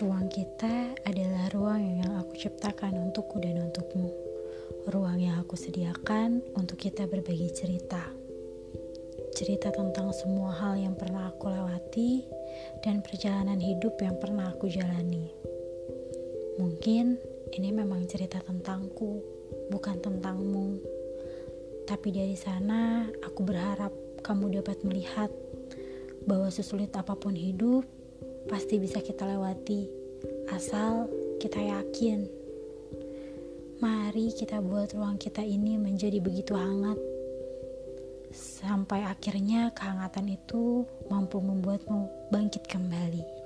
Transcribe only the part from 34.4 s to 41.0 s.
buat ruang kita ini menjadi begitu hangat, sampai akhirnya kehangatan itu